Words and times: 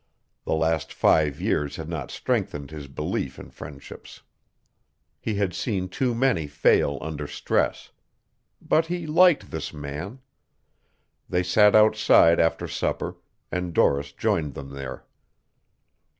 The 0.45 0.55
last 0.55 0.91
five 0.91 1.39
years 1.39 1.75
had 1.75 1.87
not 1.87 2.09
strengthened 2.09 2.71
his 2.71 2.87
belief 2.87 3.37
in 3.37 3.51
friendships. 3.51 4.23
He 5.19 5.35
had 5.35 5.53
seen 5.53 5.89
too 5.89 6.15
many 6.15 6.47
fail 6.47 6.97
under 7.03 7.27
stress. 7.27 7.91
But 8.59 8.87
he 8.87 9.05
liked 9.05 9.51
this 9.51 9.71
man. 9.71 10.17
They 11.29 11.43
sat 11.43 11.75
outside 11.75 12.39
after 12.39 12.67
supper 12.67 13.17
and 13.51 13.75
Doris 13.75 14.11
joined 14.11 14.55
them 14.55 14.71
there. 14.71 15.05